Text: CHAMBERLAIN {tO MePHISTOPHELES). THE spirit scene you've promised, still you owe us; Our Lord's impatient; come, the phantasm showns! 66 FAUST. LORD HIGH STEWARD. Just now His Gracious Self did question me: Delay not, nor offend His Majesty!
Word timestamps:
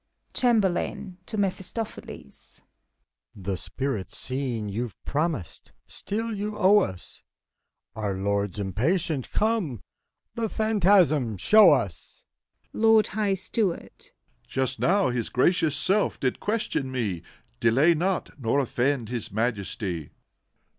CHAMBERLAIN 0.33 1.17
{tO 1.27 1.37
MePHISTOPHELES). 1.37 2.63
THE 3.35 3.55
spirit 3.55 4.09
scene 4.09 4.67
you've 4.67 4.97
promised, 5.05 5.73
still 5.85 6.33
you 6.33 6.57
owe 6.57 6.79
us; 6.79 7.21
Our 7.95 8.15
Lord's 8.17 8.57
impatient; 8.57 9.29
come, 9.29 9.81
the 10.33 10.49
phantasm 10.49 11.37
showns! 11.37 11.93
66 11.93 12.19
FAUST. 12.23 12.25
LORD 12.73 13.07
HIGH 13.09 13.33
STEWARD. 13.35 14.11
Just 14.47 14.79
now 14.79 15.11
His 15.11 15.29
Gracious 15.29 15.77
Self 15.77 16.19
did 16.19 16.39
question 16.39 16.89
me: 16.91 17.21
Delay 17.59 17.93
not, 17.93 18.31
nor 18.39 18.57
offend 18.57 19.09
His 19.09 19.31
Majesty! 19.31 20.09